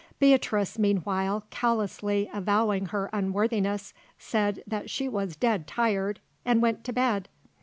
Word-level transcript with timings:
Beatrice 0.17 0.79
meanwhile, 0.79 1.45
callously 1.51 2.27
avowing 2.33 2.87
her 2.87 3.07
unworthiness, 3.13 3.93
said 4.17 4.63
that 4.65 4.89
she 4.89 5.07
was 5.07 5.35
"dead 5.35 5.67
tired" 5.67 6.19
and 6.43 6.59
went 6.59 6.83
to 6.85 6.91
bed. 6.91 7.29